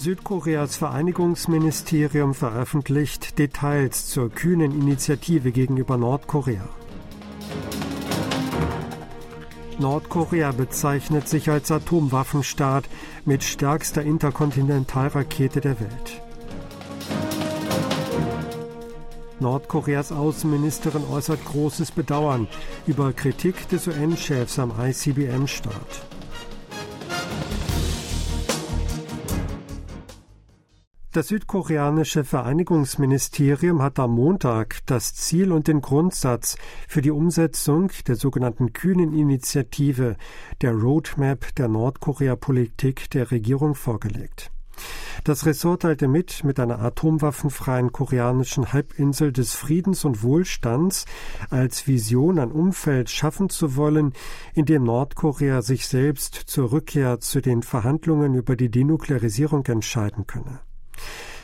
[0.00, 6.66] Südkoreas Vereinigungsministerium veröffentlicht Details zur kühnen Initiative gegenüber Nordkorea.
[9.78, 12.88] Nordkorea bezeichnet sich als Atomwaffenstaat
[13.26, 16.22] mit stärkster Interkontinentalrakete der Welt.
[19.38, 22.48] Nordkoreas Außenministerin äußert großes Bedauern
[22.86, 26.09] über Kritik des UN-Chefs am ICBM-Start.
[31.12, 38.14] Das südkoreanische Vereinigungsministerium hat am Montag das Ziel und den Grundsatz für die Umsetzung der
[38.14, 40.14] sogenannten kühnen Initiative
[40.60, 44.52] der Roadmap der Nordkorea-Politik der Regierung vorgelegt.
[45.24, 51.06] Das Ressort teilte mit, mit einer atomwaffenfreien koreanischen Halbinsel des Friedens und Wohlstands
[51.50, 54.12] als Vision ein Umfeld schaffen zu wollen,
[54.54, 60.60] in dem Nordkorea sich selbst zur Rückkehr zu den Verhandlungen über die Denuklearisierung entscheiden könne.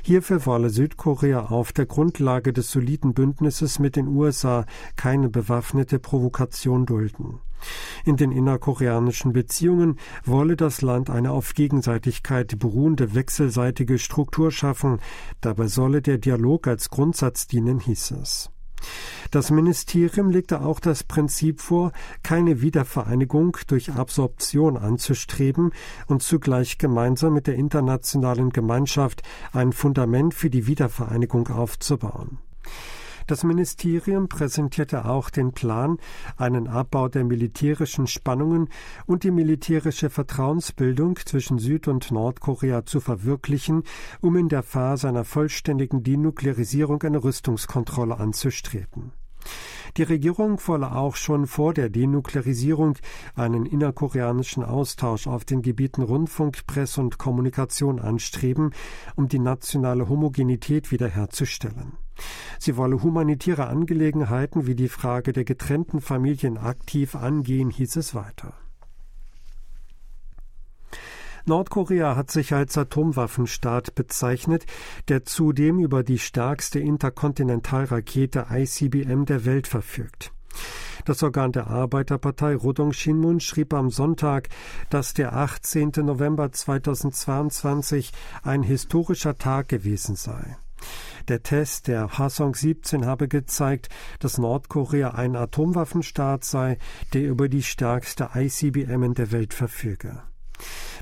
[0.03, 6.87] Hierfür wolle Südkorea auf der Grundlage des soliden Bündnisses mit den USA keine bewaffnete Provokation
[6.87, 7.41] dulden.
[8.05, 15.01] In den innerkoreanischen Beziehungen wolle das Land eine auf Gegenseitigkeit beruhende wechselseitige Struktur schaffen,
[15.41, 18.51] dabei solle der Dialog als Grundsatz dienen, hieß es.
[19.30, 25.72] Das Ministerium legte auch das Prinzip vor, keine Wiedervereinigung durch Absorption anzustreben
[26.06, 32.38] und zugleich gemeinsam mit der internationalen Gemeinschaft ein Fundament für die Wiedervereinigung aufzubauen.
[33.27, 35.98] Das Ministerium präsentierte auch den Plan,
[36.36, 38.69] einen Abbau der militärischen Spannungen
[39.06, 43.82] und die militärische Vertrauensbildung zwischen Süd- und Nordkorea zu verwirklichen,
[44.20, 49.10] um in der Phase einer vollständigen Denuklearisierung eine Rüstungskontrolle anzustreben.
[49.97, 52.97] Die Regierung wolle auch schon vor der Denuklearisierung
[53.34, 58.70] einen innerkoreanischen Austausch auf den Gebieten Rundfunk, Presse und Kommunikation anstreben,
[59.16, 61.97] um die nationale Homogenität wiederherzustellen.
[62.59, 68.54] Sie wolle humanitäre Angelegenheiten wie die Frage der getrennten Familien aktiv angehen, hieß es weiter.
[71.49, 74.66] Nordkorea hat sich als Atomwaffenstaat bezeichnet,
[75.06, 80.33] der zudem über die stärkste Interkontinentalrakete ICBM der Welt verfügt.
[81.04, 84.48] Das Organ der Arbeiterpartei Rodong Shinmun schrieb am Sonntag,
[84.91, 85.93] dass der 18.
[85.98, 88.10] November 2022
[88.43, 90.56] ein historischer Tag gewesen sei.
[91.28, 93.88] Der Test der Hasong 17 habe gezeigt,
[94.20, 96.78] dass Nordkorea ein Atomwaffenstaat sei,
[97.14, 100.22] der über die stärkste ICBM in der Welt verfüge.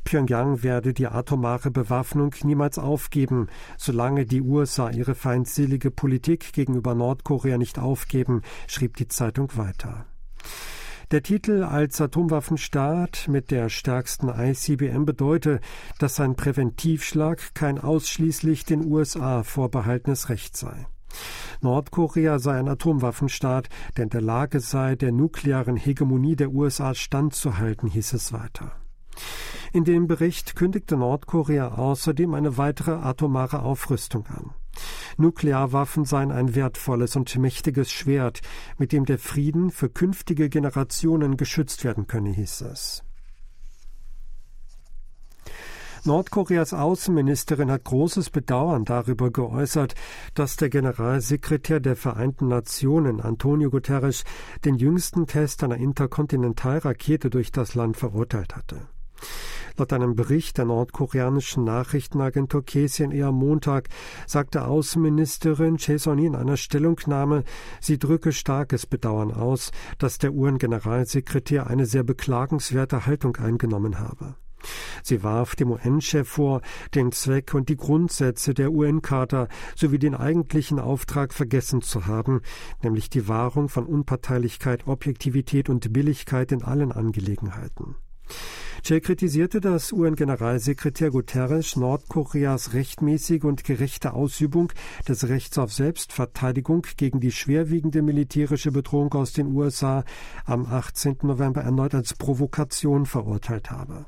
[0.04, 7.58] Pyongyang werde die atomare Bewaffnung niemals aufgeben, solange die USA ihre feindselige Politik gegenüber Nordkorea
[7.58, 10.06] nicht aufgeben, schrieb die Zeitung weiter.
[11.10, 15.60] Der Titel als Atomwaffenstaat mit der stärksten ICBM bedeute,
[15.98, 20.86] dass ein Präventivschlag kein ausschließlich den USA vorbehaltenes Recht sei.
[21.60, 27.88] Nordkorea sei ein Atomwaffenstaat, der in der Lage sei, der nuklearen Hegemonie der USA standzuhalten,
[27.88, 28.72] hieß es weiter.
[29.72, 34.54] In dem Bericht kündigte Nordkorea außerdem eine weitere atomare Aufrüstung an.
[35.16, 38.40] Nuklearwaffen seien ein wertvolles und mächtiges Schwert,
[38.78, 43.04] mit dem der Frieden für künftige Generationen geschützt werden könne, hieß es.
[46.06, 49.94] Nordkoreas Außenministerin hat großes Bedauern darüber geäußert,
[50.34, 54.24] dass der Generalsekretär der Vereinten Nationen, Antonio Guterres,
[54.66, 58.86] den jüngsten Test einer Interkontinentalrakete durch das Land verurteilt hatte.
[59.76, 63.88] Laut einem Bericht der nordkoreanischen Nachrichtenagentur KCNA am Montag
[64.24, 67.42] sagte Außenministerin Chesoni in einer Stellungnahme,
[67.80, 74.36] sie drücke starkes Bedauern aus, dass der UN-Generalsekretär eine sehr beklagenswerte Haltung eingenommen habe.
[75.02, 76.60] Sie warf dem UN-Chef vor,
[76.94, 82.42] den Zweck und die Grundsätze der UN-Charta sowie den eigentlichen Auftrag vergessen zu haben,
[82.82, 87.96] nämlich die Wahrung von Unparteilichkeit, Objektivität und Billigkeit in allen Angelegenheiten.
[88.82, 94.72] Che kritisierte, dass UN-Generalsekretär Guterres Nordkoreas rechtmäßige und gerechte Ausübung
[95.08, 100.04] des Rechts auf Selbstverteidigung gegen die schwerwiegende militärische Bedrohung aus den USA
[100.44, 101.16] am 18.
[101.22, 104.04] November erneut als Provokation verurteilt habe.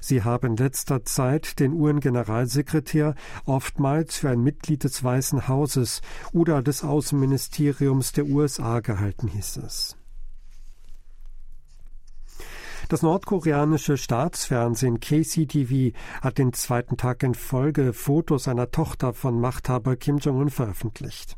[0.00, 6.02] Sie habe in letzter Zeit den UN-Generalsekretär oftmals für ein Mitglied des Weißen Hauses
[6.32, 9.96] oder des Außenministeriums der USA gehalten, hieß es.
[12.88, 15.92] Das nordkoreanische Staatsfernsehen KCTV
[16.22, 21.36] hat den zweiten Tag in Folge Fotos einer Tochter von Machthaber Kim Jong-un veröffentlicht.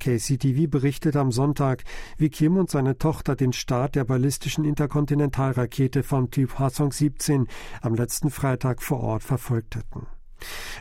[0.00, 1.84] KCTV berichtet am Sonntag,
[2.16, 7.46] wie Kim und seine Tochter den Start der ballistischen Interkontinentalrakete vom Typ Hwasong 17
[7.80, 10.08] am letzten Freitag vor Ort verfolgt hätten.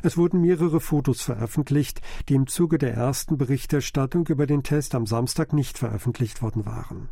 [0.02, 5.06] Es wurden mehrere Fotos veröffentlicht, die im Zuge der ersten Berichterstattung über den Test am
[5.06, 7.10] Samstag nicht veröffentlicht worden waren.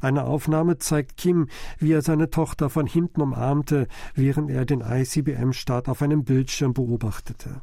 [0.00, 1.48] Eine Aufnahme zeigt Kim,
[1.78, 7.62] wie er seine Tochter von hinten umarmte, während er den ICBM-Start auf einem Bildschirm beobachtete.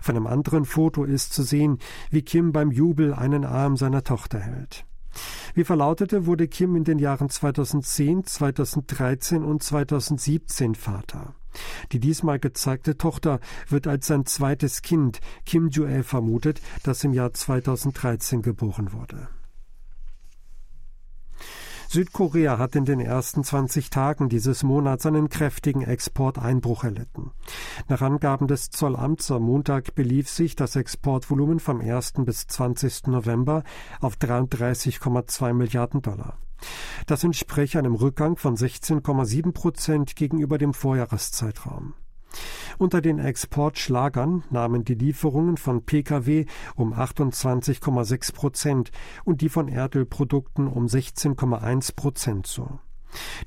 [0.00, 1.78] Auf einem anderen Foto ist zu sehen,
[2.10, 4.84] wie Kim beim Jubel einen Arm seiner Tochter hält.
[5.54, 11.34] Wie verlautete, wurde Kim in den Jahren 2010, 2013 und 2017 Vater.
[11.92, 13.38] Die diesmal gezeigte Tochter
[13.68, 19.28] wird als sein zweites Kind, Kim Ju-ae, vermutet, das im Jahr 2013 geboren wurde.
[21.92, 27.32] Südkorea hat in den ersten 20 Tagen dieses Monats einen kräftigen Exporteinbruch erlitten.
[27.86, 32.14] Nach Angaben des Zollamts am Montag belief sich das Exportvolumen vom 1.
[32.24, 33.08] bis 20.
[33.08, 33.62] November
[34.00, 36.38] auf 33,2 Milliarden Dollar.
[37.06, 41.92] Das entspricht einem Rückgang von 16,7 Prozent gegenüber dem Vorjahreszeitraum.
[42.82, 48.90] Unter den Exportschlagern nahmen die Lieferungen von Pkw um 28,6 Prozent
[49.22, 52.80] und die von Erdölprodukten um 16,1 Prozent zu.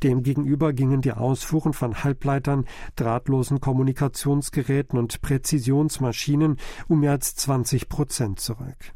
[0.04, 2.64] Demgegenüber gingen die Ausfuhren von Halbleitern,
[2.96, 6.56] drahtlosen Kommunikationsgeräten und Präzisionsmaschinen
[6.88, 8.94] um mehr als 20 Prozent zurück.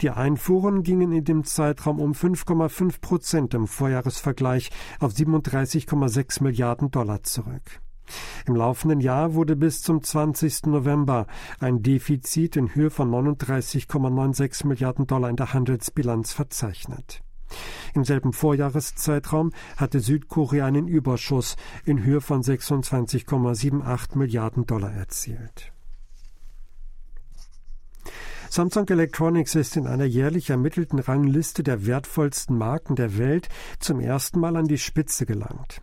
[0.00, 4.70] Die Einfuhren gingen in dem Zeitraum um 5,5 Prozent im Vorjahresvergleich
[5.00, 7.80] auf 37,6 Milliarden Dollar zurück.
[8.46, 10.66] Im laufenden Jahr wurde bis zum 20.
[10.66, 11.26] November
[11.60, 17.22] ein Defizit in Höhe von 39,96 Milliarden Dollar in der Handelsbilanz verzeichnet.
[17.94, 25.72] Im selben Vorjahreszeitraum hatte Südkorea einen Überschuss in Höhe von 26,78 Milliarden Dollar erzielt.
[28.48, 33.48] Samsung Electronics ist in einer jährlich ermittelten Rangliste der wertvollsten Marken der Welt
[33.80, 35.82] zum ersten Mal an die Spitze gelangt.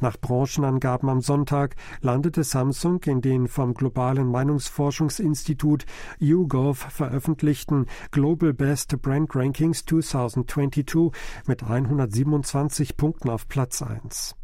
[0.00, 5.86] Nach Branchenangaben am Sonntag landete Samsung in den vom globalen Meinungsforschungsinstitut
[6.18, 11.10] YouGov veröffentlichten Global Best Brand Rankings 2022
[11.46, 14.34] mit 127 Punkten auf Platz 1.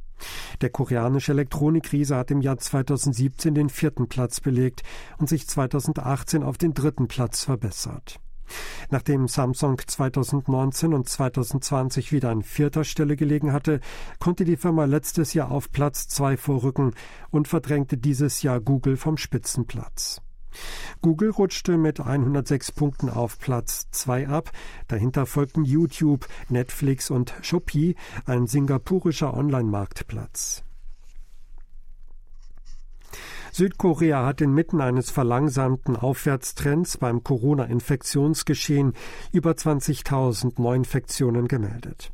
[0.60, 4.82] Der koreanische Elektronikriese hat im Jahr 2017 den vierten Platz belegt
[5.18, 8.20] und sich 2018 auf den dritten Platz verbessert.
[8.90, 13.80] Nachdem Samsung 2019 und 2020 wieder an vierter Stelle gelegen hatte,
[14.18, 16.94] konnte die Firma letztes Jahr auf Platz zwei vorrücken
[17.30, 20.20] und verdrängte dieses Jahr Google vom Spitzenplatz.
[21.02, 24.50] Google rutschte mit 106 Punkten auf Platz 2 ab.
[24.88, 30.64] Dahinter folgten YouTube, Netflix und Shopee, ein singapurischer Online-Marktplatz.
[33.54, 38.94] Südkorea hat inmitten eines verlangsamten Aufwärtstrends beim Corona-Infektionsgeschehen
[39.30, 42.10] über 20.000 Neuinfektionen gemeldet.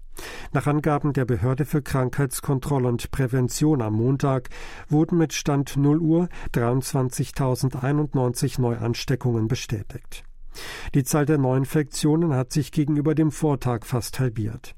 [0.52, 4.50] Nach Angaben der Behörde für Krankheitskontrolle und Prävention am Montag
[4.90, 10.24] wurden mit Stand 0 Uhr 23.091 Neuansteckungen bestätigt.
[10.92, 14.74] Die Zahl der Neuinfektionen hat sich gegenüber dem Vortag fast halbiert.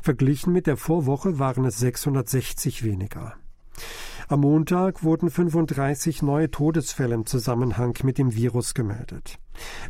[0.00, 3.34] Verglichen mit der Vorwoche waren es 660 weniger.
[4.28, 9.38] Am Montag wurden 35 neue Todesfälle im Zusammenhang mit dem Virus gemeldet.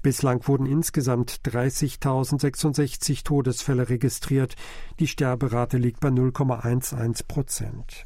[0.03, 4.55] Bislang wurden insgesamt 30.066 Todesfälle registriert.
[4.99, 8.05] Die Sterberate liegt bei 0,11 Prozent.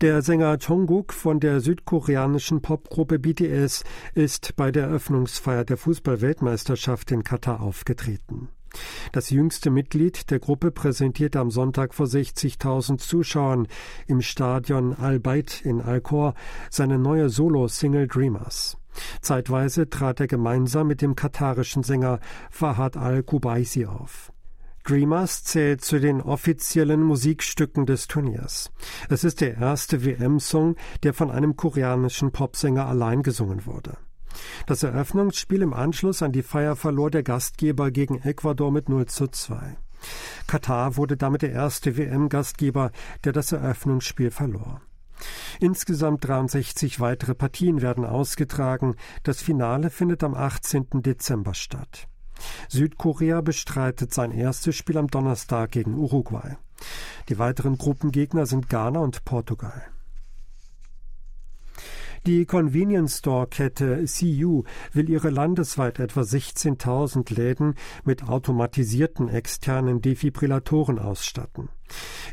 [0.00, 3.84] Der Sänger Jungkook von der südkoreanischen Popgruppe BTS
[4.14, 8.48] ist bei der Eröffnungsfeier der Fußballweltmeisterschaft in Katar aufgetreten.
[9.12, 13.68] Das jüngste Mitglied der Gruppe präsentierte am Sonntag vor 60.000 Zuschauern
[14.06, 16.34] im Stadion Al-Bayt in Al-Khor
[16.70, 18.76] seine neue Solo-Single Dreamers.
[19.20, 24.32] Zeitweise trat er gemeinsam mit dem katarischen Sänger Fahad Al-Kubaisi auf.
[24.84, 28.70] Dreamers zählt zu den offiziellen Musikstücken des Turniers.
[29.08, 33.96] Es ist der erste WM-Song, der von einem koreanischen Popsänger allein gesungen wurde.
[34.66, 39.28] Das Eröffnungsspiel im Anschluss an die Feier verlor der Gastgeber gegen Ecuador mit 0 zu
[39.28, 39.76] 2.
[40.46, 42.90] Katar wurde damit der erste WM-Gastgeber,
[43.24, 44.82] der das Eröffnungsspiel verlor.
[45.60, 48.96] Insgesamt 63 weitere Partien werden ausgetragen.
[49.22, 51.02] Das Finale findet am 18.
[51.02, 52.08] Dezember statt.
[52.68, 56.56] Südkorea bestreitet sein erstes Spiel am Donnerstag gegen Uruguay.
[57.28, 59.93] Die weiteren Gruppengegner sind Ghana und Portugal.
[62.26, 64.62] Die Convenience Store Kette CU
[64.94, 71.68] will ihre landesweit etwa 16.000 Läden mit automatisierten externen Defibrillatoren ausstatten.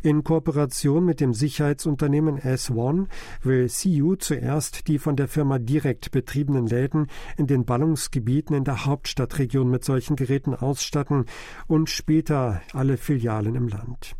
[0.01, 3.07] In Kooperation mit dem Sicherheitsunternehmen S1
[3.43, 8.85] will CU zuerst die von der Firma direkt betriebenen Läden in den Ballungsgebieten in der
[8.85, 11.25] Hauptstadtregion mit solchen Geräten ausstatten
[11.67, 14.15] und später alle Filialen im Land.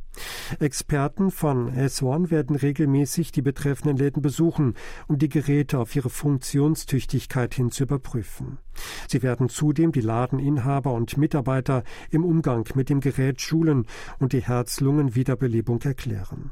[0.59, 4.75] Experten von S1 werden regelmäßig die betreffenden Läden besuchen,
[5.07, 8.57] um die Geräte auf ihre Funktionstüchtigkeit hin zu überprüfen.
[9.07, 13.85] Sie werden zudem die Ladeninhaber und Mitarbeiter im Umgang mit dem Gerät schulen
[14.19, 16.51] und die Herz-Lungen-Wiederbelebung erklären.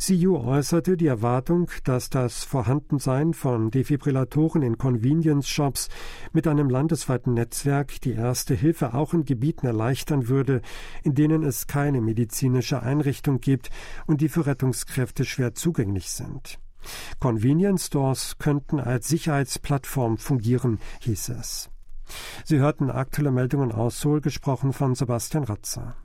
[0.00, 5.88] CU äußerte die Erwartung, dass das Vorhandensein von Defibrillatoren in Convenience Shops
[6.32, 10.60] mit einem landesweiten Netzwerk die erste Hilfe auch in Gebieten erleichtern würde,
[11.04, 13.70] in denen es keine medizinische Einrichtung gibt
[14.06, 16.58] und die für Rettungskräfte schwer zugänglich sind.
[17.18, 21.70] Convenience Stores könnten als Sicherheitsplattform fungieren, hieß es.
[22.44, 25.96] Sie hörten aktuelle Meldungen aus Seoul, gesprochen von Sebastian Ratzer.